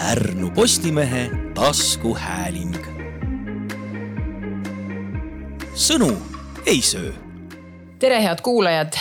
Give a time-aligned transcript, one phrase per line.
[0.00, 2.76] Pärnu Postimehe taskuhääling.
[5.74, 6.16] sõnu
[6.66, 7.12] ei söö.
[7.98, 8.92] tere, head kuulajad,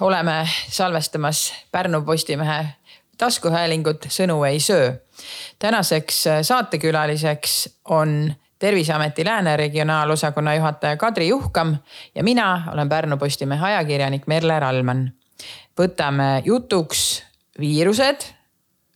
[0.00, 2.66] oleme salvestamas Pärnu Postimehe
[3.18, 4.92] taskuhäälingut Sõnu ei söö.
[5.58, 11.76] tänaseks saatekülaliseks on terviseameti Lääne regionaalosakonna juhataja Kadri Juhkam
[12.14, 15.10] ja mina olen Pärnu Postimehe ajakirjanik Merle Rallmann.
[15.80, 17.22] võtame jutuks
[17.60, 18.39] viirused,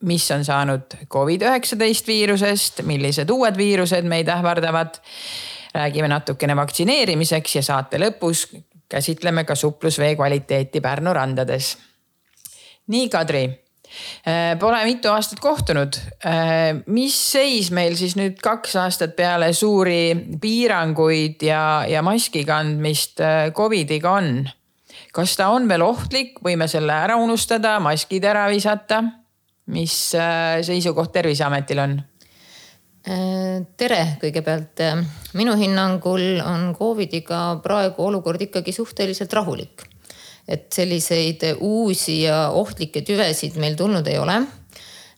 [0.05, 5.01] mis on saanud Covid-19 viirusest, millised uued viirused meid ähvardavad.
[5.75, 8.47] räägime natukene vaktsineerimiseks ja saate lõpus
[8.89, 11.77] käsitleme ka suplusvee kvaliteeti Pärnu randades.
[12.87, 13.65] nii, Kadri
[14.27, 15.97] Äh, pole mitu aastat kohtunud.
[16.27, 23.23] Äh, mis seis meil siis nüüd kaks aastat peale suuri piiranguid ja, ja maski kandmist
[23.23, 24.47] äh, Covidiga on?
[25.15, 29.03] kas ta on veel ohtlik, võime selle ära unustada, maskid ära visata?
[29.73, 29.95] Mis
[30.67, 31.97] seisukoht Terviseametil on?
[33.77, 34.81] tere kõigepealt.
[35.37, 39.85] minu hinnangul on Covidiga praegu olukord ikkagi suhteliselt rahulik
[40.49, 44.37] et selliseid uusi ja ohtlikke tüvesid meil tulnud ei ole.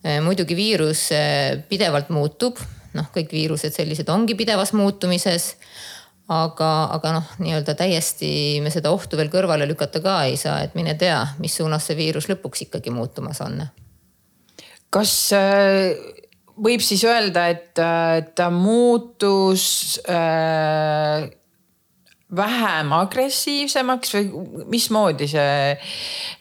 [0.06, 2.60] Äh, muidugi viirus äh, pidevalt muutub,
[2.94, 5.55] noh, kõik viirused sellised ongi pidevas muutumises
[6.31, 8.31] aga, aga noh, nii-öelda täiesti
[8.62, 11.98] me seda ohtu veel kõrvale lükata ka ei saa, et mine tea, mis suunas see
[11.98, 13.60] viirus lõpuks ikkagi muutumas on.
[14.90, 15.96] Kas äh,
[16.56, 21.26] võib siis öelda, et ta muutus äh,
[22.36, 24.30] vähem agressiivsemaks või
[24.72, 25.76] mismoodi see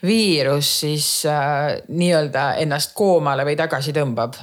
[0.06, 4.40] viirus siis äh, nii-öelda ennast koomale või tagasi tõmbab?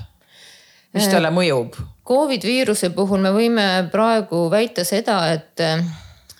[0.92, 1.78] mis talle äh, mõjub?
[2.06, 5.62] Covid viiruse puhul me võime praegu väita seda, et,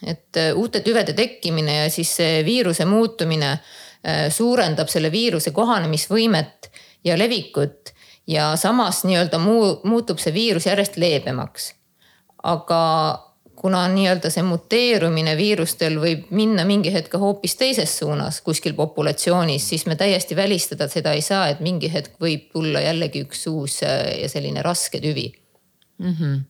[0.05, 6.71] et uute tüvede tekkimine ja siis see viiruse muutumine äh, suurendab selle viiruse kohanemisvõimet
[7.05, 7.93] ja levikut
[8.27, 11.75] ja samas nii-öelda muu, muutub see viirus järjest leebemaks.
[12.43, 12.83] aga
[13.63, 19.87] kuna nii-öelda see muteerumine viirustel võib minna mingi hetk hoopis teises suunas kuskil populatsioonis, siis
[19.87, 24.23] me täiesti välistada seda ei saa, et mingi hetk võib tulla jällegi üks uus äh,
[24.23, 25.29] ja selline raske tüvi
[25.99, 26.17] mm.
[26.19, 26.41] -hmm.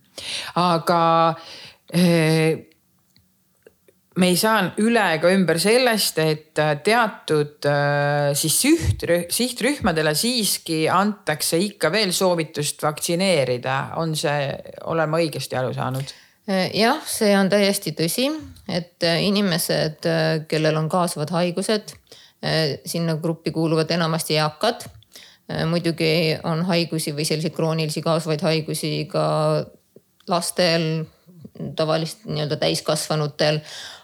[0.55, 1.03] aga
[1.95, 2.72] äh,
[4.21, 7.69] me ei saa üle ega ümber sellest, et äh, teatud
[8.39, 14.53] siis siht, sihtrühmadele siiski antakse ikka veel soovitust vaktsineerida, on see,
[14.91, 16.13] olen ma õigesti aru saanud?
[16.49, 18.25] Äh, jah, see on täiesti tõsi,
[18.67, 21.95] et äh, inimesed, äh, kellel on kaasuvad haigused,
[22.91, 24.89] sinna gruppi kuuluvad enamasti eakad.
[25.71, 29.23] muidugi on haigusi või selliseid kroonilisi kaasuvaid haigusi ka
[30.29, 31.05] lastel,
[31.77, 33.61] tavalist nii-öelda täiskasvanutel.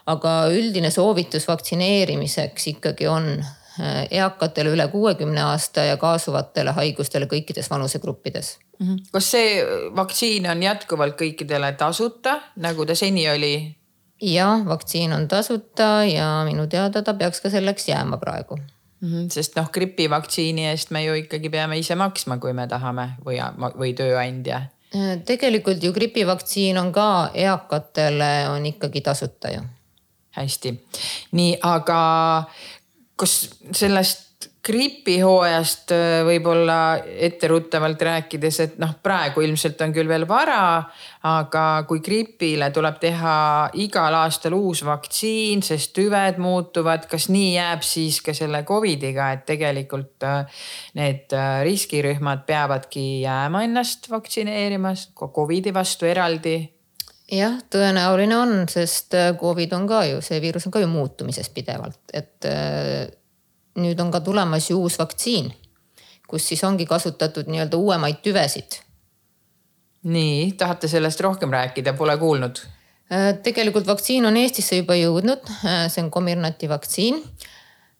[0.09, 3.29] Aga üldine soovitus vaktsineerimiseks ikkagi on
[4.11, 8.97] eakatele üle kuuekümne aasta ja kaasuvatele haigustele kõikides vanusegruppides Mhm.
[9.13, 9.63] kas see
[9.97, 13.75] vaktsiin on jätkuvalt kõikidele tasuta, nagu ta seni oli?
[14.23, 19.09] jah, vaktsiin on tasuta ja minu teada ta peaks ka selleks jääma praegu mm.
[19.09, 23.39] -hmm, sest noh, gripivaktsiini eest me ju ikkagi peame ise maksma, kui me tahame või,
[23.79, 24.63] või tööandja.
[25.25, 29.61] tegelikult ju gripivaktsiin on ka eakatele on ikkagi tasuta ju.
[30.41, 30.75] Hästi,
[31.39, 32.01] nii, aga
[33.19, 33.41] kas
[33.75, 34.29] sellest
[34.69, 40.83] gripihooajast äh, võib-olla etteruttavalt rääkides, et noh, praegu ilmselt on küll veel vara,
[41.29, 43.37] aga kui gripile tuleb teha
[43.81, 49.47] igal aastal uus vaktsiin, sest tüved muutuvad, kas nii jääb siis ka selle Covidiga, et
[49.49, 50.65] tegelikult äh,
[51.01, 56.59] need äh, riskirühmad peavadki jääma ennast vaktsineerima Covidi vastu eraldi?
[57.33, 62.01] Jah, tõenäoline on, sest Covid on ka ju, see viirus on ka ju muutumises pidevalt,
[62.13, 62.47] et
[63.79, 65.51] nüüd on ka tulemas ju uus vaktsiin,
[66.29, 68.81] kus siis ongi kasutatud nii-öelda uuemaid tüvesid.
[70.09, 72.61] nii, tahate sellest rohkem rääkida, pole kuulnud?
[73.13, 77.23] Äh, tegelikult vaktsiin on Eestisse juba jõudnud, äh, see on Comirnaty vaktsiin.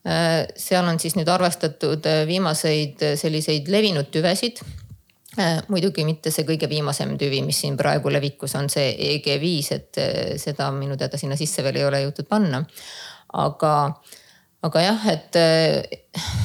[0.05, 4.61] Äh, seal on siis nüüd arvestatud viimaseid selliseid levinud tüvesid
[5.69, 10.01] muidugi mitte see kõige viimasem tüvi, mis siin praegu levikus on see EG5, et
[10.41, 12.65] seda minu teada sinna sisse veel ei ole jõutud panna.
[13.39, 13.73] aga
[14.67, 15.99] aga jah, et eh,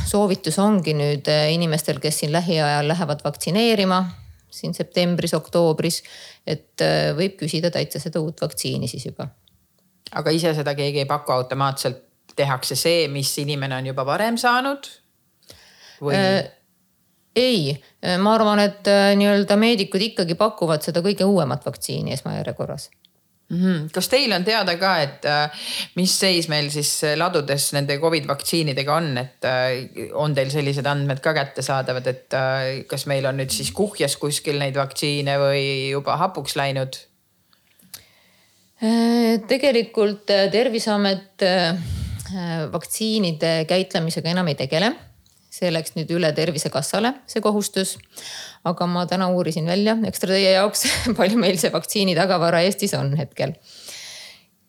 [0.06, 4.04] soovitus ongi nüüd inimestel, kes siin lähiajal lähevad vaktsineerima
[4.54, 6.04] siin septembris-oktoobris,
[6.46, 6.82] et
[7.18, 9.28] võib küsida täitsa seda uut vaktsiini siis juba.
[10.14, 12.04] aga ise seda keegi ei paku automaatselt,
[12.36, 14.90] tehakse see, mis inimene on juba varem saanud
[16.02, 16.44] või äh,?
[17.36, 17.74] Ei,
[18.22, 22.90] ma arvan, et nii-öelda meedikud ikkagi pakuvad seda kõige uuemat vaktsiini esmajärjekorras
[23.54, 23.90] Mhm.
[23.94, 25.66] kas teil on teada ka, et äh,
[26.00, 26.90] mis seis meil siis
[27.20, 32.82] ladudes nende Covid vaktsiinidega on, et äh, on teil sellised andmed ka kättesaadavad, et äh,
[32.90, 37.02] kas meil on nüüd siis kuhjas kuskil neid vaktsiine või juba hapuks läinud?
[39.48, 41.44] tegelikult Terviseamet
[42.74, 44.90] vaktsiinide käitlemisega enam ei tegele.
[45.54, 47.98] See läks nüüd üle Tervisekassale, see kohustus
[48.68, 50.86] aga ma täna uurisin välja ekstra teie jaoks,
[51.20, 53.56] palju meil see vaktsiini tagavara Eestis on hetkel.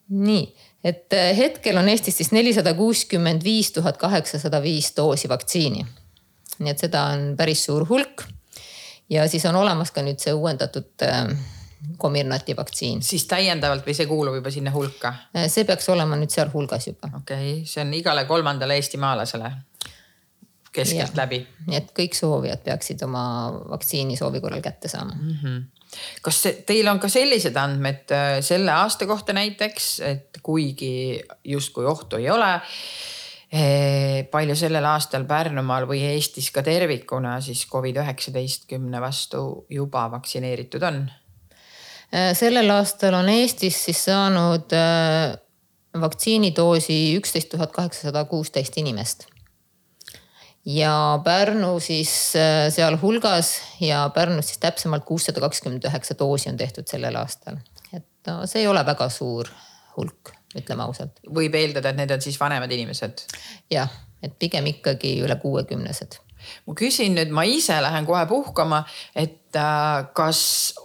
[0.09, 0.45] nii,
[0.85, 5.87] et äh, hetkel on Eestis siis nelisada kuuskümmend viis tuhat kaheksasada viis doosi vaktsiini.
[6.59, 8.27] nii et seda on päris suur hulk.
[9.11, 11.29] ja siis on olemas ka nüüd see uuendatud äh,
[12.01, 13.03] Comirnati vaktsiin.
[13.03, 15.15] siis täiendavalt või see kuulub juba sinna hulka?
[15.37, 17.15] Äh, see peaks olema nüüd sealhulgas juba.
[17.15, 19.53] okei okay,, see on igale kolmandale eestimaalasele
[20.75, 21.41] keskelt läbi.
[21.69, 23.25] nii et kõik soovijad peaksid oma
[23.71, 25.39] vaktsiini soovi korral kätte saama mm.
[25.43, 25.63] -hmm
[26.25, 32.21] kas teil on ka sellised andmed äh, selle aasta kohta näiteks, et kuigi justkui ohtu
[32.21, 32.53] ei ole
[33.53, 34.25] eh,.
[34.31, 41.05] palju sellel aastal Pärnumaal või Eestis ka tervikuna siis Covid üheksateistkümne vastu juba vaktsineeritud on?
[42.15, 45.37] Äh, sellel aastal on Eestis siis saanud äh,
[46.01, 49.29] vaktsiinidoosi üksteist tuhat kaheksasada kuusteist inimest
[50.67, 56.89] ja Pärnu siis äh, sealhulgas ja Pärnus siis täpsemalt kuussada kakskümmend üheksa doosi on tehtud
[56.89, 57.61] sellel aastal.
[57.93, 59.51] et no see ei ole väga suur
[59.97, 61.21] hulk, ütleme ausalt.
[61.29, 63.27] võib eeldada, et need on siis vanemad inimesed?
[63.71, 63.91] jah,
[64.23, 66.24] et pigem ikkagi üle kuuekümnesed
[66.67, 68.83] ma küsin nüüd, ma ise lähen kohe puhkama,
[69.17, 70.41] et äh, kas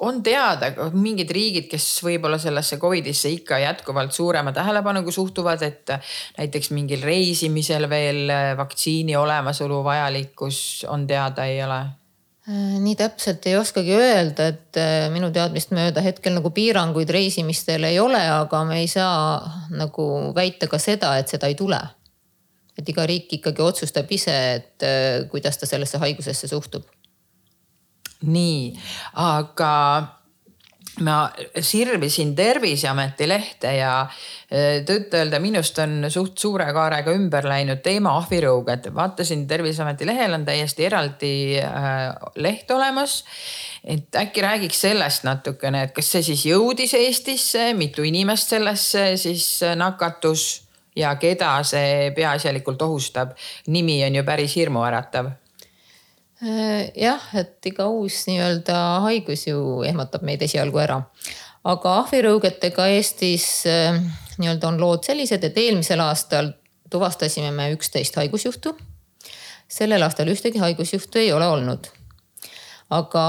[0.05, 6.17] on teada mingid riigid, kes võib-olla sellesse Covidisse ikka jätkuvalt suurema tähelepanuga suhtuvad, et äh,
[6.39, 11.85] näiteks mingil reisimisel veel äh, vaktsiini olemasolu vajalikkus on teada, ei ole?
[12.49, 14.77] nii täpselt ei oskagi öelda, et
[15.13, 20.65] minu teadmist mööda hetkel nagu piiranguid reisimistel ei ole, aga me ei saa nagu väita
[20.71, 21.77] ka seda, et seda ei tule
[22.79, 26.87] et iga riik ikkagi otsustab ise, et äh, kuidas ta sellesse haigusesse suhtub.
[28.19, 28.73] nii,
[29.15, 29.75] aga
[30.99, 31.29] ma
[31.61, 38.89] sirvisin Terviseameti lehte ja äh, tõtt-öelda minust on suht suure kaarega ümber läinud teema ahvirõuged.
[38.95, 41.33] vaatasin Terviseameti lehel on täiesti eraldi
[41.63, 43.23] äh, leht olemas.
[43.83, 49.61] et äkki räägiks sellest natukene, et kas see siis jõudis Eestisse, mitu inimest sellesse siis
[49.75, 50.68] nakatus
[50.99, 53.35] ja keda see peaasjalikult ohustab.
[53.67, 55.31] nimi on ju päris hirmuäratav
[56.43, 61.01] äh, jah, et iga uus nii-öelda haigus ju ehmatab meid esialgu ära.
[61.63, 63.99] aga ahvirõugetega Eestis äh,
[64.39, 66.53] nii-öelda on lood sellised, et eelmisel aastal
[66.89, 68.75] tuvastasime me üksteist haigusjuhtu.
[69.67, 71.87] sellel aastal ühtegi haigusjuhtu ei ole olnud.
[72.89, 73.25] aga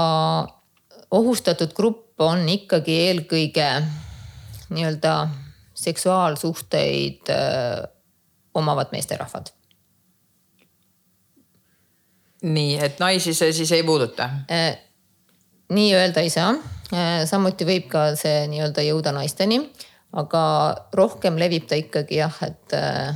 [1.11, 3.67] ohustatud grupp on ikkagi eelkõige
[4.71, 5.13] nii-öelda
[5.81, 7.81] seksuaalsuhteid äh,
[8.53, 9.51] omavad meesterahvad.
[12.41, 14.77] nii, et naisi see siis ei puuduta äh,?
[15.69, 16.53] nii öelda ei saa
[16.93, 17.25] äh,.
[17.29, 19.59] samuti võib ka see nii-öelda jõuda naisteni,
[20.17, 20.43] aga
[20.97, 23.13] rohkem levib ta ikkagi jah, et äh,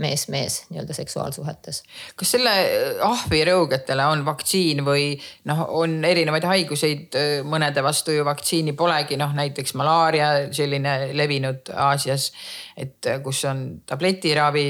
[0.00, 1.82] mees-mees nii-öelda seksuaalsuhetes.
[2.16, 5.12] kas selle äh, ahvirõugetele on vaktsiin või
[5.50, 11.72] noh, on erinevaid haiguseid, äh, mõnede vastu ju vaktsiini polegi, noh näiteks malaaria selline levinud
[11.74, 12.30] Aasias,
[12.76, 14.68] et äh, kus on tabletiravi.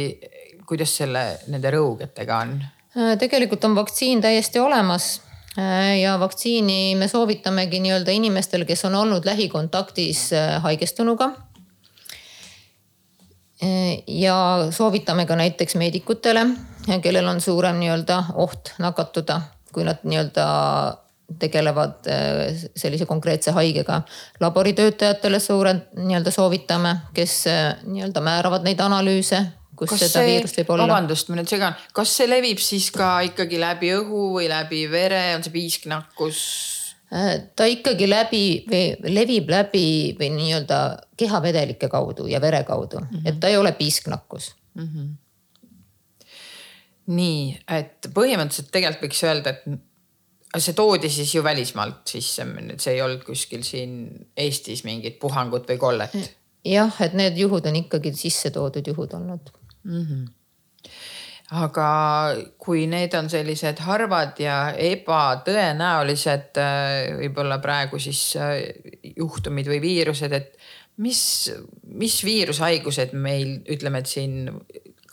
[0.65, 1.23] kuidas selle,
[1.53, 2.57] nende rõugetega on?
[3.19, 5.21] tegelikult on vaktsiin täiesti olemas
[6.01, 10.31] ja vaktsiini me soovitamegi nii-öelda inimestel, kes on olnud lähikontaktis
[10.63, 11.33] haigestunuga
[14.07, 14.37] ja
[14.71, 16.47] soovitame ka näiteks meedikutele,
[17.03, 19.41] kellel on suurem nii-öelda oht nakatuda,
[19.73, 20.47] kui nad nii-öelda
[21.39, 24.03] tegelevad äh, sellise konkreetse haigega.
[24.41, 29.41] laboritöötajatele suure nii-öelda soovitame, kes äh, nii-öelda määravad neid analüüse,
[29.77, 30.89] kus kas seda see, viirust võib olla.
[30.89, 35.27] vabandust, ma nüüd segan, kas see levib siis ka ikkagi läbi õhu või läbi vere,
[35.39, 36.41] on see piisknakkus?
[37.57, 39.87] Ta ikkagi läbi või levib läbi
[40.19, 40.79] või nii-öelda
[41.17, 43.29] kehavedelike kaudu ja vere kaudu mm, -hmm.
[43.29, 44.89] et ta ei ole piisknakkus mm.
[44.89, 45.11] -hmm.
[47.15, 52.47] nii, et põhimõtteliselt tegelikult võiks öelda, et see toodi siis ju välismaalt sisse,
[52.79, 56.17] see ei olnud kuskil siin Eestis mingit puhangut või kollet.
[56.65, 59.55] jah, et need juhud on ikkagi sisse toodud juhud olnud
[59.85, 60.01] mm.
[60.01, 60.33] -hmm
[61.53, 61.89] aga
[62.61, 68.57] kui need on sellised harvad ja ebatõenäolised äh, võib-olla praegu siis äh,
[69.17, 70.57] juhtumid või viirused, et
[71.05, 71.21] mis,
[72.01, 74.49] mis viirushaigused meil ütleme, et siin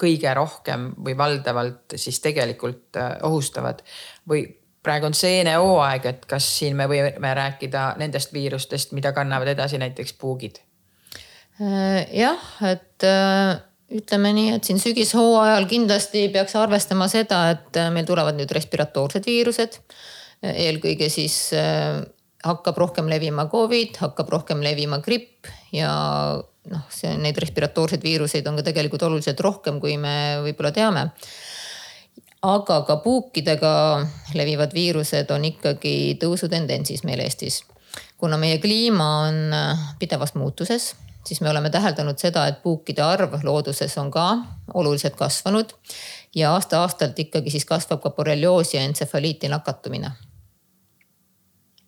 [0.01, 3.83] kõige rohkem või valdavalt siis tegelikult äh, ohustavad?
[4.29, 4.45] Või
[4.81, 10.15] praegu on seenehooaeg, et kas siin me võime rääkida nendest viirustest, mida kannavad edasi näiteks
[10.21, 10.63] puugid?
[11.61, 13.05] Jah, et
[13.91, 19.79] ütleme nii, et siin sügishooajal kindlasti peaks arvestama seda, et meil tulevad nüüd respiratoorsed viirused.
[20.41, 21.51] eelkõige siis
[22.43, 25.91] hakkab rohkem levima Covid, hakkab rohkem levima gripp ja
[26.69, 31.09] noh, see, neid respiratoorseid viiruseid on ka tegelikult oluliselt rohkem, kui me võib-olla teame.
[32.41, 33.71] aga ka puukidega
[34.33, 37.63] levivad viirused on ikkagi tõusutendentsis meil Eestis.
[38.17, 39.55] kuna meie kliima on
[39.99, 40.95] pidevas muutuses,
[41.25, 44.25] siis me oleme täheldanud seda, et puukide arv looduses on ka
[44.73, 45.73] oluliselt kasvanud
[46.35, 50.11] ja aasta-aastalt ikkagi siis kasvab ka borrelioosi ja entsefaliiti nakatumine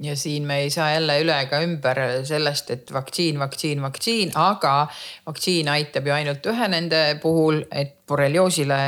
[0.03, 4.87] ja siin me ei saa jälle üle ega ümber sellest, et vaktsiin, vaktsiin, vaktsiin, aga
[5.27, 8.79] vaktsiin aitab ju ainult ühe nende puhul, et borrelioosile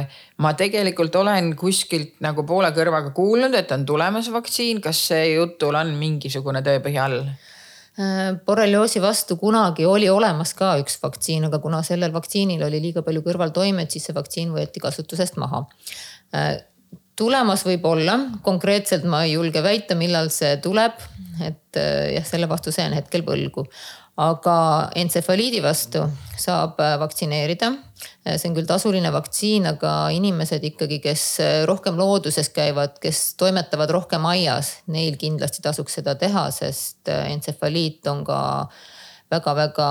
[0.44, 4.82] ma tegelikult olen kuskilt nagu poole kõrvaga kuulnud, et on tulemas vaktsiin.
[4.82, 7.22] kas see jutul on mingisugune tõepõhi all?
[7.96, 13.06] Äh, borrelioosi vastu kunagi oli olemas ka üks vaktsiin, aga kuna sellel vaktsiinil oli liiga
[13.06, 15.62] palju kõrvaltoimeid, siis see vaktsiin võeti kasutusest maha
[16.36, 16.58] äh,
[17.16, 21.00] tulemas võib olla, konkreetselt ma ei julge väita, millal see tuleb,
[21.40, 23.64] et äh, jah, selle vastuse jään hetkel võlgu.
[24.22, 24.57] Aga
[24.95, 26.05] entsefaliidi vastu
[26.39, 27.72] saab äh, vaktsineerida.
[28.25, 31.25] Äh, see on küll tasuline vaktsiin, aga inimesed ikkagi, kes
[31.67, 38.24] rohkem looduses käivad, kes toimetavad rohkem aias, neil kindlasti tasuks seda teha, sest entsefaliit on
[38.27, 38.39] ka
[39.34, 39.89] väga-väga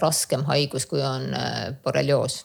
[0.00, 1.28] raskem haigus, kui on
[1.84, 2.44] borrelioos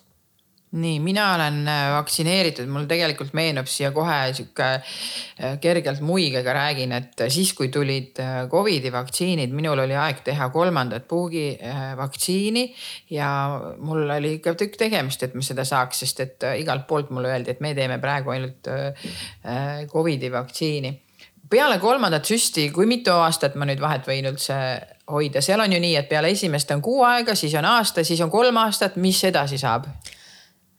[0.76, 6.92] nii, mina olen äh, vaktsineeritud, mul tegelikult meenub siia kohe sihuke äh, kergelt muigega räägin,
[6.96, 11.46] et siis, kui tulid äh, Covidi vaktsiinid, minul oli aeg teha kolmandat puugi
[11.98, 12.66] vaktsiini
[13.14, 13.30] ja
[13.78, 17.56] mul oli ikka tükk tegemist, et ma seda saaks, sest et igalt poolt mulle öeldi,
[17.56, 18.70] et me teeme praegu ainult
[19.92, 20.92] Covidi vaktsiini.
[21.50, 24.58] Peale kolmandat süsti, kui mitu aastat ma nüüd vahet võin üldse
[25.12, 28.22] hoida, seal on ju nii, et peale esimest on kuu aega, siis on aasta, siis
[28.26, 29.86] on kolm aastat, mis edasi saab?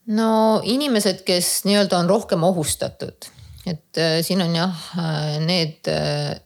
[0.07, 3.29] No inimesed, kes nii-öelda on rohkem ohustatud,
[3.67, 6.37] et äh, siin on jah äh, need äh,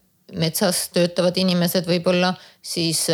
[0.40, 3.08] metsas töötavad inimesed võib-olla, siis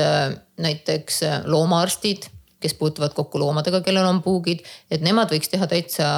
[0.61, 2.27] näiteks loomaarstid,
[2.61, 4.61] kes puutuvad kokku loomadega, kellel on puugid,
[4.93, 6.11] et nemad võiks teha täitsa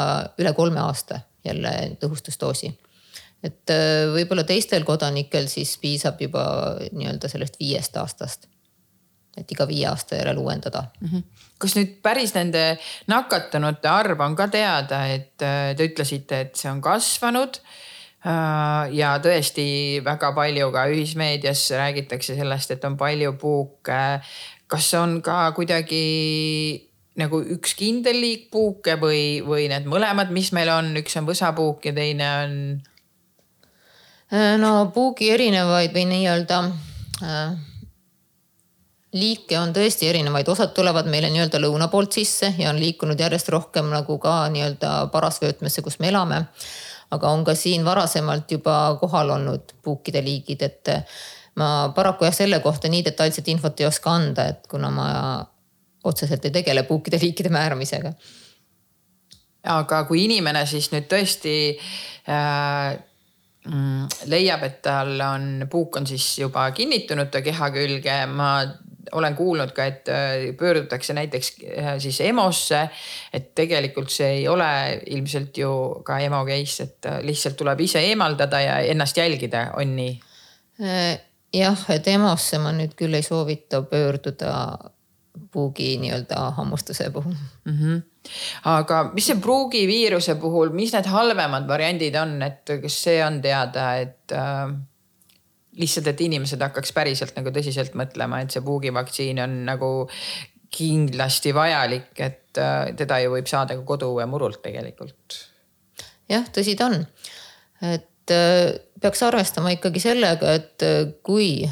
[0.42, 2.72] üle kolme aasta jälle tõhustusdoosi.
[3.46, 3.70] et
[4.10, 6.42] võib-olla teistel kodanikel siis piisab juba
[6.90, 8.50] nii-öelda sellest viiest aastast
[9.40, 11.08] et iga viie aasta järel uuendada mm.
[11.08, 11.22] -hmm.
[11.58, 12.64] kas nüüd päris nende
[13.06, 17.60] nakatunute arv on ka teada, et äh, te ütlesite, et see on kasvanud
[18.26, 24.20] äh, ja tõesti väga palju ka ühismeedias räägitakse sellest, et on palju puuke.
[24.68, 30.70] kas on ka kuidagi nagu üks kindel liik puuke või, või need mõlemad, mis meil
[30.70, 32.54] on, üks on võsapuuk ja teine on?
[34.28, 36.60] Äh, no puugi erinevaid või nii-öelda
[37.24, 37.56] äh,
[39.12, 43.48] liike on tõesti erinevaid, osad tulevad meile nii-öelda lõuna poolt sisse ja on liikunud järjest
[43.54, 46.44] rohkem nagu ka nii-öelda parasvöötmesse, kus me elame.
[47.10, 50.90] aga on ka siin varasemalt juba kohal olnud puukide liigid, et
[51.56, 55.06] ma paraku jah, selle kohta nii detailset infot ei oska anda, et kuna ma
[56.04, 58.12] otseselt ei tegele puukide liikide määramisega.
[59.68, 61.54] aga kui inimene siis nüüd tõesti
[62.28, 62.98] äh,
[63.64, 68.52] mm, leiab, et tal on, puuk on siis juba kinnitunud ta keha külge, ma
[69.12, 72.88] olen kuulnud ka, et äh, pöördutakse näiteks äh, siis EMO-sse.
[73.32, 78.02] et tegelikult see ei ole ilmselt ju ka EMO case, et äh, lihtsalt tuleb ise
[78.10, 80.20] eemaldada ja ennast jälgida, on nii?
[81.52, 84.52] jah, et EMO-sse ma nüüd küll ei soovita pöörduda
[85.52, 87.32] puugi nii-öelda hammustuse puhul
[87.64, 87.78] mm.
[87.78, 88.02] -hmm.
[88.64, 93.94] aga mis see pruugiviiruse puhul, mis need halvemad variandid on, et kas see on teada,
[93.96, 94.74] et äh,
[95.78, 99.90] lihtsalt, et inimesed hakkaks päriselt nagu tõsiselt mõtlema, et see puugivaktsiin on nagu
[100.74, 105.38] kindlasti vajalik, et äh, teda ju võib saada ka koduõemurult tegelikult.
[106.28, 107.06] jah, tõsi ta on.
[107.88, 111.62] et äh, peaks arvestama ikkagi sellega, et äh, kui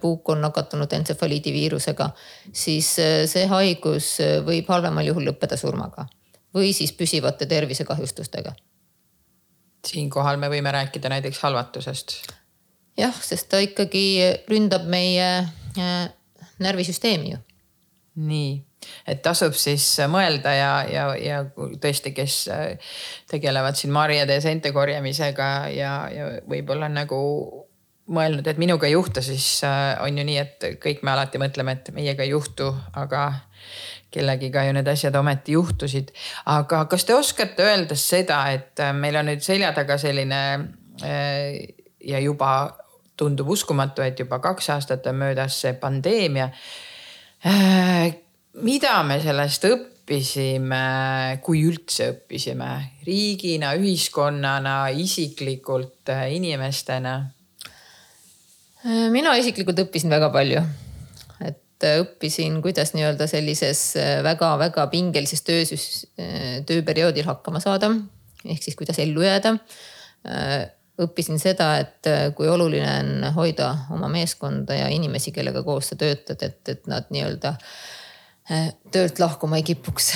[0.00, 2.10] puuk on nakatunud entsefaliidi viirusega,
[2.52, 2.88] siis
[3.30, 4.16] see haigus
[4.46, 6.08] võib halvemal juhul lõppeda surmaga
[6.52, 8.52] või siis püsivate tervisekahjustustega.
[9.86, 12.16] siinkohal me võime rääkida näiteks halvatusest
[12.98, 14.04] jah, sest ta ikkagi
[14.50, 15.30] ründab meie
[15.78, 16.04] äh,
[16.62, 17.40] närvisüsteemi ju.
[18.22, 18.56] nii,
[19.08, 21.38] et tasub siis mõelda ja, ja, ja
[21.80, 22.96] tõesti, kes äh,
[23.30, 27.20] tegelevad siin marjade ja seente korjamisega ja, ja võib-olla nagu
[28.12, 31.78] mõelnud, et minuga ei juhtu, siis äh, on ju nii, et kõik me alati mõtleme,
[31.78, 32.68] et meiega ei juhtu,
[33.00, 33.30] aga
[34.12, 36.12] kellegiga ju need asjad ometi juhtusid.
[36.52, 40.42] aga kas te oskate öelda seda, et meil on nüüd selja taga selline
[42.04, 42.52] ja juba
[43.16, 46.48] tundub uskumatu, et juba kaks aastat on möödas see pandeemia.
[48.62, 50.82] Mida me sellest õppisime,
[51.44, 52.70] kui üldse õppisime
[53.06, 57.20] riigina, ühiskonnana, isiklikult inimestena?
[59.14, 60.62] mina isiklikult õppisin väga palju
[61.82, 63.80] õppisin, kuidas nii-öelda sellises
[64.22, 65.86] väga-väga pingelises töös,
[66.66, 67.90] tööperioodil hakkama saada.
[68.46, 69.56] ehk siis kuidas ellu jääda
[71.06, 75.98] õppisin seda, et äh, kui oluline on hoida oma meeskonda ja inimesi, kellega koos sa
[75.98, 77.54] töötad, et, et nad nii-öelda
[78.50, 80.12] äh, töölt lahkuma ei kipuks.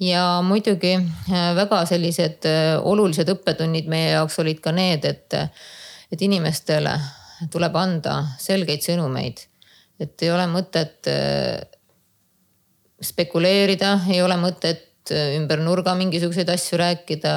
[0.00, 2.48] ja muidugi äh, väga sellised
[2.82, 5.38] olulised õppetunnid meie jaoks olid ka need, et,
[6.12, 6.96] et inimestele
[7.52, 9.46] tuleb anda selgeid sõnumeid.
[10.00, 11.08] et ei ole mõtet
[13.02, 17.32] spekuleerida, ei ole mõtet ümber nurga mingisuguseid asju rääkida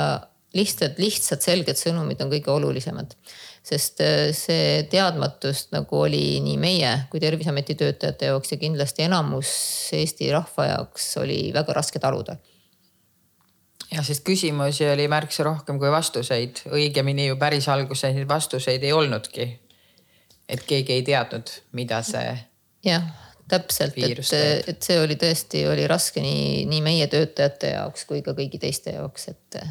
[0.58, 3.16] lihtsalt lihtsad selged sõnumid on kõige olulisemad.
[3.64, 9.52] sest äh, see teadmatus nagu oli nii meie kui Terviseameti töötajate jaoks ja kindlasti enamus
[9.94, 12.38] Eesti rahva jaoks oli väga raske taluda
[13.92, 18.94] jah, sest küsimusi oli märksa rohkem kui vastuseid, õigemini ju päris alguses neid vastuseid ei
[18.94, 19.50] olnudki.
[20.50, 22.38] et keegi ei teadnud, mida see.
[22.86, 23.06] jah,
[23.50, 28.34] täpselt, et, et see oli tõesti, oli raske nii, nii meie töötajate jaoks kui ka
[28.38, 29.62] kõigi teiste jaoks, et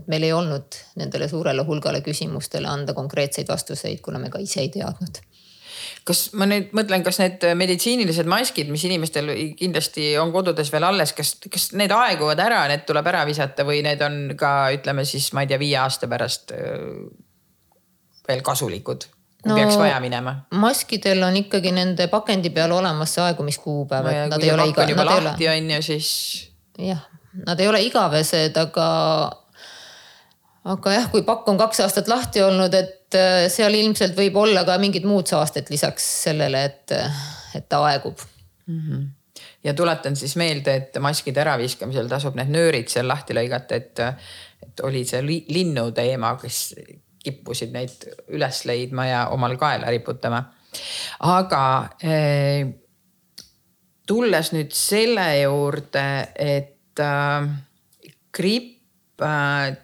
[0.00, 4.64] et meil ei olnud nendele suurele hulgale küsimustele anda konkreetseid vastuseid, kuna me ka ise
[4.64, 5.22] ei teadnud
[6.06, 11.12] kas ma nüüd mõtlen, kas need meditsiinilised maskid, mis inimestel kindlasti on kodudes veel alles,
[11.16, 15.30] kas, kas need aeguvad ära, need tuleb ära visata või need on ka ütleme siis,
[15.36, 16.54] ma ei tea, viie aasta pärast
[18.28, 19.08] veel kasulikud?
[19.40, 20.34] kui no, peaks vaja minema.
[20.60, 24.84] maskidel on ikkagi nende pakendi peal olemas see aegumiskuupäev no, et nad ei ole iga.
[24.90, 26.10] juba lahti on ju siis.
[26.76, 27.00] jah,
[27.46, 28.88] nad ei ole igavesed, aga
[30.68, 34.64] aga jah, kui pakk on kaks aastat lahti olnud, et äh, seal ilmselt võib olla
[34.68, 36.94] ka mingid muud saasted lisaks sellele, et,
[37.56, 38.20] et ta aegub
[38.66, 38.84] mm.
[38.84, 39.08] -hmm
[39.64, 44.00] ja tuletan siis meelde, et maskide äraviskamisel tasub need nöörid seal lahti lõigata, et,
[44.62, 46.74] et oli see linnu teema, kes
[47.24, 50.42] kippusid neid üles leidma ja omal kaela riputama.
[51.20, 51.62] aga
[52.02, 52.66] eh,
[54.06, 56.04] tulles nüüd selle juurde,
[56.36, 57.48] et äh,
[58.32, 58.79] gripp Äh,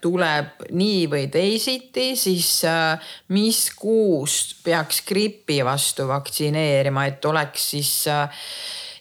[0.00, 7.92] tuleb nii või teisiti, siis äh, mis kuus peaks gripi vastu vaktsineerima, et oleks siis
[8.08, 8.44] äh,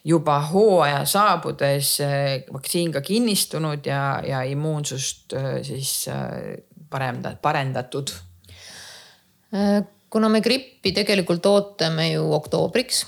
[0.05, 1.95] juba hooaja saabudes
[2.53, 5.33] vaktsiin ka kinnistunud ja, ja immuunsust
[5.65, 5.95] siis
[6.89, 8.13] parenda, parendatud?
[10.09, 13.05] kuna me grippi tegelikult ootame ju oktoobriks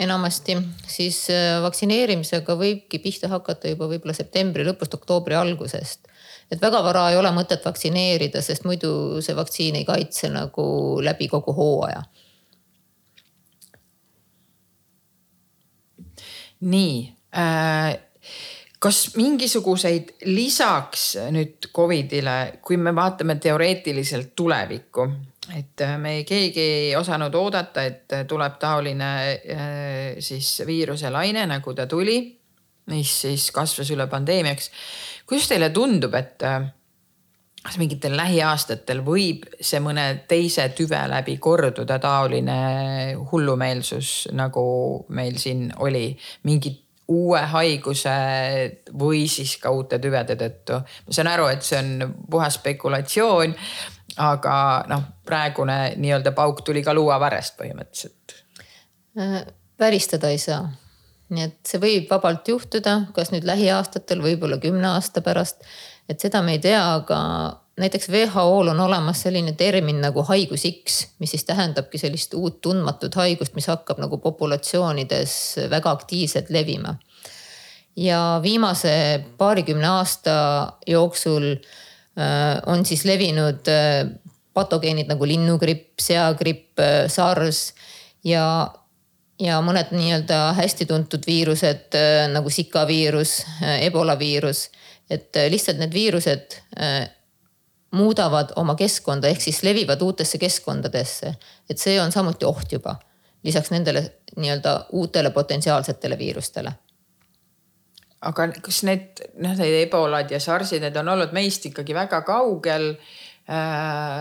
[0.00, 0.56] enamasti,
[0.88, 6.08] siis äh, vaktsineerimisega võibki pihta hakata juba võib-olla septembri lõpust, oktoobri algusest.
[6.50, 10.66] et väga vara ei ole mõtet vaktsineerida, sest muidu see vaktsiin ei kaitse nagu
[11.04, 12.02] läbi kogu hooaja.
[16.60, 16.94] nii
[17.32, 17.98] äh
[18.80, 25.06] kas mingisuguseid lisaks nüüd Covidile, kui me vaatame teoreetiliselt tulevikku,
[25.56, 31.46] et äh, me keegi ei osanud oodata, et äh, tuleb taoline äh, siis viiruse laine,
[31.50, 32.18] nagu ta tuli,
[32.90, 34.70] mis siis kasvas üle pandeemiaks.
[35.26, 36.42] kuidas teile tundub, et
[37.60, 42.60] kas mingitel lähiaastatel võib see mõne teise tüve läbi korduda taoline
[43.30, 44.64] hullumeelsus, nagu
[45.14, 46.08] meil siin oli,
[46.48, 48.10] mingid uue haiguse
[48.98, 50.78] või siis ka uute tüvede tõttu.
[51.06, 53.56] ma saan aru, et see on puhas spekulatsioon
[54.20, 54.54] aga
[54.90, 58.36] noh, praegune nii-öelda pauk tuli ka luuavarrest põhimõtteliselt.
[59.18, 59.40] Äh,
[59.80, 60.68] välistada ei saa.
[61.30, 65.62] nii et see võib vabalt juhtuda, kas nüüd lähiaastatel, võib-olla kümne aasta pärast.
[66.08, 67.18] et seda me ei tea, aga
[67.80, 73.14] näiteks WHO-l on olemas selline termin nagu haigus X, mis siis tähendabki sellist uut tundmatut
[73.14, 75.36] haigust, mis hakkab nagu populatsioonides
[75.70, 76.96] väga aktiivselt levima.
[77.96, 80.32] ja viimase paarikümne aasta
[80.86, 81.56] jooksul
[82.66, 84.08] on siis levinud äh,
[84.54, 87.72] patogeenid nagu linnugripp, seagripp, äh, SARS
[88.24, 88.44] ja,
[89.40, 91.96] ja mõned nii-öelda hästi tuntud viirused
[92.34, 93.40] nagu Zika viirus,
[93.80, 94.68] Ebola viirus.
[95.10, 96.58] et lihtsalt need viirused
[97.96, 101.34] muudavad oma keskkonda ehk siis levivad uutesse keskkondadesse.
[101.70, 102.98] et see on samuti oht juba
[103.42, 104.04] lisaks nendele
[104.36, 106.72] nii-öelda uutele potentsiaalsetele viirustele
[108.28, 112.92] aga kas need noh, need ebolad ja sarsid, need on olnud meist ikkagi väga kaugel
[113.48, 114.20] äh,.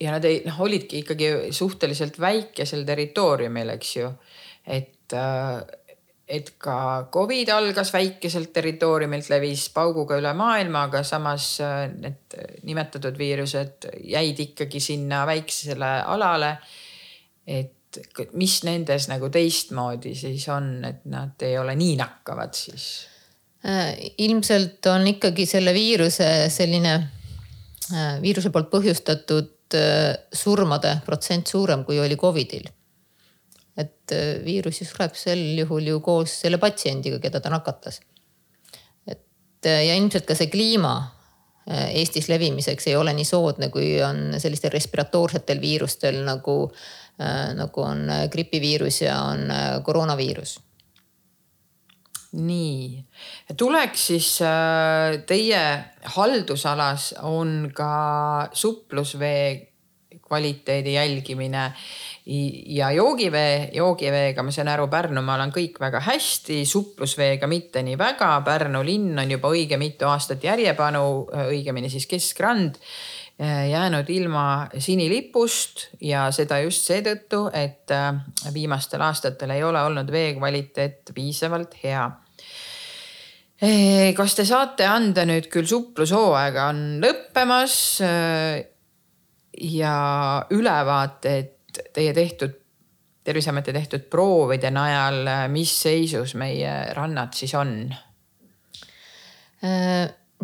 [0.00, 4.10] ja nad ei noh, olidki ikkagi suhteliselt väikesel territooriumil, eks ju,
[4.66, 5.60] et äh,
[6.24, 13.18] et ka Covid algas väikeselt territooriumilt, levis pauguga üle maailma, aga samas äh, need nimetatud
[13.20, 16.56] viirused jäid ikkagi sinna väiksele alale.
[17.44, 17.73] et
[18.38, 22.86] mis nendes nagu teistmoodi siis on, et nad ei ole nii nakkavad siis?
[23.64, 26.94] Äh, ilmselt on ikkagi selle viiruse selline,
[27.94, 32.68] äh, viiruse poolt põhjustatud äh, surmade protsent suurem, kui oli Covidil.
[33.74, 34.12] et
[34.44, 37.98] viirus ju sureb sel juhul ju koos selle patsiendiga, keda ta nakatas.
[39.08, 40.94] et ja ilmselt ka see kliima
[41.66, 46.68] Eestis levimiseks ei ole nii soodne, kui on sellistel respiratoorsetel viirustel nagu,
[47.54, 49.46] nagu on gripiviirus ja on
[49.86, 50.56] koroonaviirus
[52.34, 53.04] nii,
[53.56, 55.60] tuleks siis äh, teie
[56.16, 59.70] haldusalas on ka suplusvee
[60.24, 61.64] kvaliteedi jälgimine
[62.66, 68.30] ja joogivee, joogiveega ma saan aru, Pärnumaal on kõik väga hästi, suplusveega mitte nii väga.
[68.46, 71.04] Pärnu linn on juba õige mitu aastat järjepanu,
[71.50, 72.88] õigemini siis keskrand äh,
[73.38, 78.12] jäänud ilma sinilipust ja seda just seetõttu, et äh,
[78.54, 82.04] viimastel aastatel ei ole olnud vee kvaliteet piisavalt hea
[84.16, 87.76] kas te saate anda nüüd küll suplushooaega on lõppemas
[89.62, 89.94] ja
[90.50, 92.60] ülevaated teie tehtud,
[93.24, 97.70] Terviseameti tehtud proovide najal, mis seisus meie rannad siis on?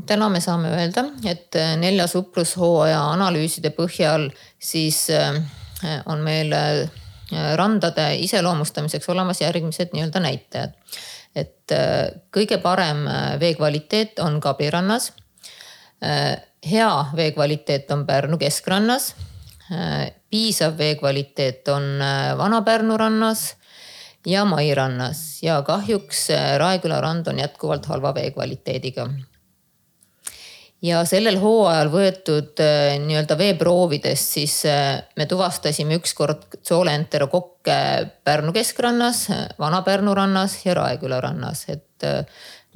[0.06, 5.06] Täna me saame öelda, et nelja suplushooaja analüüside põhjal siis
[6.06, 6.54] on meil
[7.56, 10.74] randade iseloomustamiseks olemas järgmised nii-öelda näitajad
[11.34, 15.12] et äh, kõige parem äh, vee kvaliteet on Kabirannas.
[16.02, 19.14] Äh, hea vee kvaliteet on Pärnu keskrannas.
[20.30, 21.84] piisav vee kvaliteet on
[22.38, 23.54] Vana-Pärnu rannas
[24.26, 26.26] ja Mai rannas ja kahjuks
[26.58, 29.06] Raeküla rand on jätkuvalt halva vee kvaliteediga
[30.84, 37.76] ja sellel hooajal võetud äh, nii-öelda veeproovidest siis äh, me tuvastasime ükskord sooleenterokokke
[38.24, 39.26] Pärnu keskrannas,
[39.60, 42.22] Vana-Pärnu rannas ja Raeküla rannas, et äh,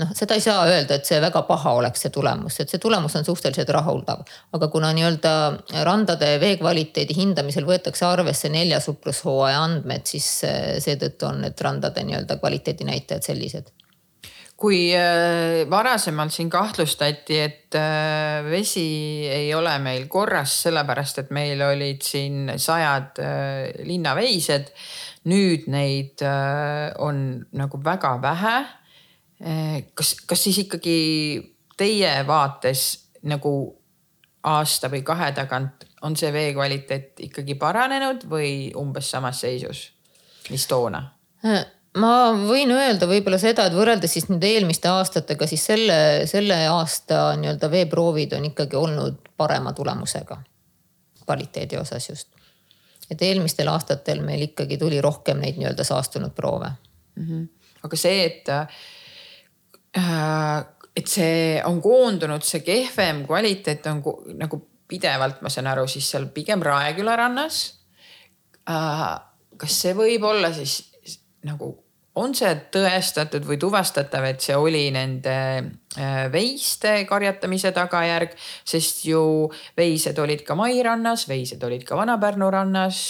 [0.03, 3.17] noh, seda ei saa öelda, et see väga paha oleks, see tulemus, et see tulemus
[3.17, 4.27] on suhteliselt rahuldav.
[4.53, 5.35] aga kuna nii-öelda
[5.89, 10.29] randade vee kvaliteedi hindamisel võetakse arvesse nelja suplushooaja andmed, siis
[10.85, 13.73] seetõttu on need randade nii-öelda kvaliteedinäitajad sellised
[14.65, 21.61] kui äh, varasemalt siin kahtlustati, et äh, vesi ei ole meil korras, sellepärast et meil
[21.67, 24.73] olid siin sajad äh, linnaveised.
[25.25, 26.21] nüüd neid
[27.01, 27.19] on
[27.57, 28.57] nagu väga vähe.
[29.97, 30.99] kas, kas siis ikkagi
[31.81, 32.83] teie vaates
[33.25, 33.53] nagu
[34.45, 39.87] aasta või kahe tagant on see vee kvaliteet ikkagi paranenud või umbes samas seisus,
[40.53, 41.01] mis toona?
[42.01, 45.99] Ma võin öelda võib-olla seda, et võrreldes siis nüüd eelmiste aastatega, siis selle,
[46.31, 50.43] selle aasta nii-öelda veeproovid on ikkagi olnud parema tulemusega.
[51.25, 52.29] kvaliteedi osas just.
[53.11, 56.69] et eelmistel aastatel meil ikkagi tuli rohkem neid nii-öelda saastunud proove
[57.15, 57.27] mm.
[57.29, 57.49] -hmm.
[57.83, 58.69] aga see, et äh,,
[60.97, 64.03] et see on koondunud, see kehvem kvaliteet on
[64.35, 67.81] nagu pidevalt, ma saan aru, siis seal pigem Raeküla rannas
[68.71, 69.21] äh,.
[69.57, 70.95] kas see võib olla siis
[71.45, 71.84] nagu
[72.21, 79.23] on see tõestatud või tuvastatav, et see oli nende äh, veiste karjatamise tagajärg, sest ju
[79.77, 83.01] veised olid ka Mai rannas, veised olid ka Vana-Pärnu rannas.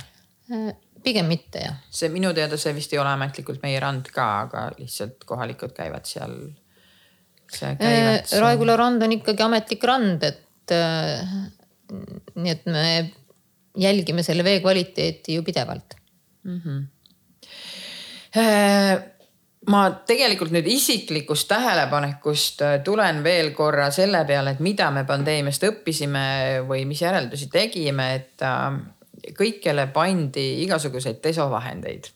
[0.51, 0.73] Äh,
[1.03, 1.79] pigem mitte jah.
[1.89, 6.05] see minu teada see vist ei ole ametlikult meie rand ka, aga lihtsalt kohalikud käivad
[6.09, 6.37] seal.
[7.51, 10.75] Raeküla rand on ikkagi ametlik rand, et
[12.35, 12.85] nii et me
[13.75, 15.95] jälgime selle vee kvaliteeti ju pidevalt
[16.43, 16.59] mm.
[16.59, 16.89] -hmm
[19.69, 25.67] ma tegelikult nüüd isiklikust tähelepanekust äh, tulen veel korra selle peale, et mida me pandeemiast
[25.67, 26.23] õppisime
[26.67, 28.79] või mis järeldusi tegime, et äh,
[29.37, 32.09] kõikjale pandi igasuguseid desovahendeid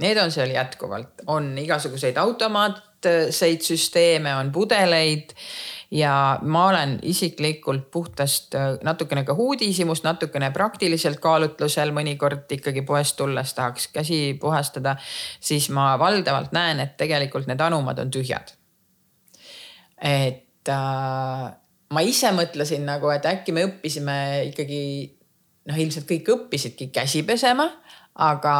[0.00, 5.34] need on seal jätkuvalt, on igasuguseid automaatseid süsteeme, on pudeleid
[5.92, 13.54] ja ma olen isiklikult puhtast natukene ka uudishimust, natukene praktiliselt kaalutlusel, mõnikord ikkagi poest tulles
[13.54, 14.96] tahaks käsi puhastada,
[15.40, 18.54] siis ma valdavalt näen, et tegelikult need anumad on tühjad.
[20.02, 21.50] et äh,
[21.92, 24.16] ma ise mõtlesin nagu, et äkki me õppisime
[24.48, 24.82] ikkagi
[25.68, 27.68] noh, ilmselt kõik õppisidki käsi pesema,
[28.14, 28.54] aga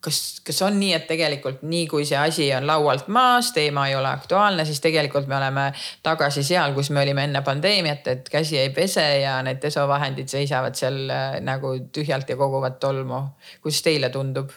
[0.00, 3.96] kas, kas on nii, et tegelikult nii kui see asi on laualt maas, teema ei
[3.98, 5.68] ole aktuaalne, siis tegelikult me oleme
[6.06, 10.78] tagasi seal, kus me olime enne pandeemiat, et käsi ei pese ja need desovahendid seisavad
[10.78, 13.22] seal äh, nagu tühjalt ja koguvad tolmu.
[13.62, 14.54] kuidas teile tundub?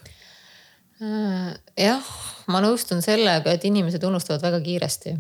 [1.02, 2.14] Äh, jah,
[2.52, 5.18] ma nõustun sellega, et inimesed unustavad väga kiiresti.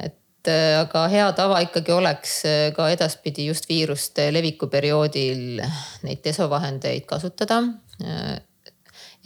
[0.00, 2.42] et äh, aga hea tava ikkagi oleks
[2.76, 5.60] ka edaspidi just viiruste leviku perioodil
[6.06, 7.60] neid desovahendeid kasutada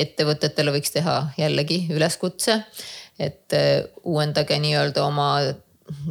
[0.00, 2.60] ettevõtetele võiks teha jällegi üleskutse,
[3.18, 5.28] et äh, uuendage nii-öelda oma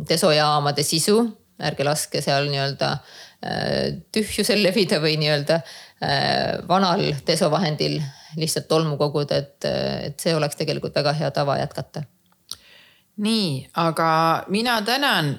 [0.10, 1.20] desojaamade sisu,
[1.64, 8.00] ärge laske seal nii-öelda äh, tühjusel levida või nii-öelda äh, vanal desovahendil
[8.40, 9.68] lihtsalt tolmu koguda, et,
[10.10, 12.08] et see oleks tegelikult väga hea tava jätkata
[13.18, 15.38] nii, aga mina tänan.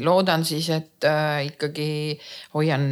[0.00, 1.06] loodan siis, et
[1.46, 2.18] ikkagi
[2.54, 2.90] hoian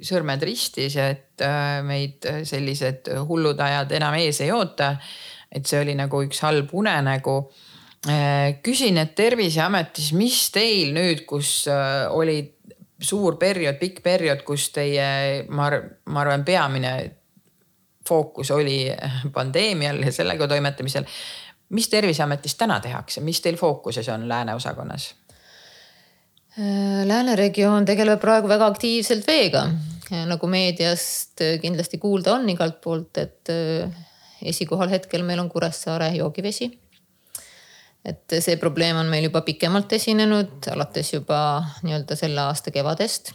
[0.00, 1.44] sõrmed ristis, et
[1.84, 4.96] meid sellised hullud ajad enam ees ei oota.
[5.52, 7.52] et see oli nagu üks halb unenägu.
[8.62, 11.66] küsin, et Terviseametis, mis teil nüüd, kus
[12.10, 12.40] oli
[13.00, 16.92] suur periood, pikk periood, kus teie, ma arvan, peamine
[18.06, 18.86] fookus oli
[19.34, 21.04] pandeemial ja sellega toimetamisel
[21.68, 25.14] mis Terviseametis täna tehakse, mis teil fookuses on lääne osakonnas?
[27.04, 29.66] Lääne regioon tegeleb praegu väga aktiivselt veega,
[30.30, 33.92] nagu meediast kindlasti kuulda on igalt poolt, et äh,
[34.42, 36.70] esikohal hetkel meil on Kuressaare joogivesi.
[38.06, 41.38] et see probleem on meil juba pikemalt esinenud, alates juba
[41.82, 43.32] nii-öelda selle aasta kevadest,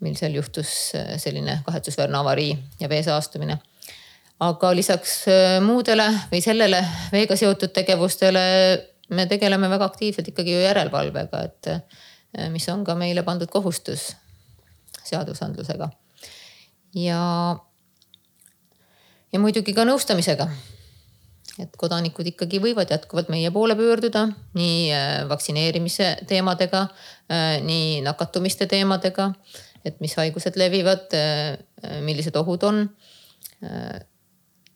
[0.00, 3.60] mil seal juhtus äh, selline kahetsusväärne avarii ja vee saastumine
[4.42, 6.80] aga lisaks äh, muudele või sellele
[7.12, 8.42] veega seotud tegevustele
[9.12, 14.12] me tegeleme väga aktiivselt ikkagi ju järelevalvega, et äh, mis on ka meile pandud kohustus
[15.02, 15.90] seadusandlusega.
[16.94, 17.22] ja,
[19.32, 20.48] ja muidugi ka nõustamisega.
[21.62, 24.26] et kodanikud ikkagi võivad jätkuvalt meie poole pöörduda
[24.58, 26.86] nii äh, vaktsineerimise teemadega,
[27.62, 29.30] nii nakatumiste teemadega,
[29.84, 31.14] et mis haigused levivad,
[32.04, 32.82] millised ohud on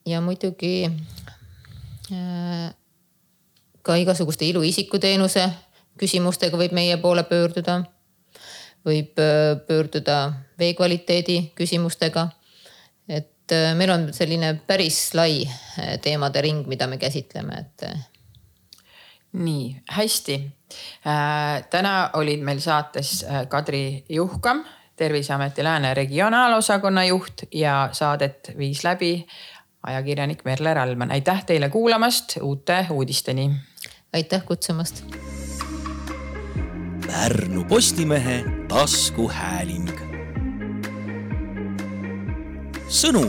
[0.07, 0.91] ja muidugi
[2.13, 2.75] äh,
[3.83, 5.49] ka igasuguste iluisikuteenuse
[5.99, 7.83] küsimustega võib meie poole pöörduda.
[8.87, 12.29] võib äh, pöörduda vee kvaliteedi küsimustega.
[13.09, 15.49] et äh, meil on selline päris lai
[16.03, 17.89] teemade ring, mida me käsitleme, et.
[19.33, 20.35] nii hästi
[21.07, 21.67] äh,.
[21.71, 24.65] täna olid meil saates Kadri Juhkam,
[24.97, 29.27] Terviseameti Lääne regionaalosakonna juht ja saadet viis läbi
[29.87, 33.51] ajakirjanik Merle Rallmann, aitäh teile kuulamast, uute uudisteni.
[34.13, 35.05] aitäh kutsumast.
[37.07, 39.91] Pärnu Postimehe taskuhääling.
[42.89, 43.27] sõnu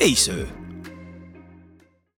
[0.00, 0.55] ei söö